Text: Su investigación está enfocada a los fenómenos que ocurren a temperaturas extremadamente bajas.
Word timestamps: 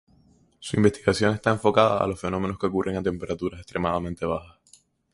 Su 0.57 0.77
investigación 0.77 1.35
está 1.35 1.51
enfocada 1.51 1.99
a 2.03 2.07
los 2.07 2.19
fenómenos 2.19 2.57
que 2.57 2.65
ocurren 2.65 2.95
a 2.97 3.03
temperaturas 3.03 3.59
extremadamente 3.61 4.25
bajas. 4.25 4.57